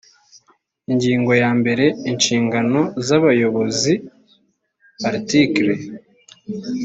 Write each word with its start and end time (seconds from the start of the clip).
ingingo 0.91 1.31
ya 1.41 1.49
mbere 1.59 1.85
inshingano 2.11 2.79
z 3.05 3.07
abayobozi 3.17 3.93
article 5.09 5.73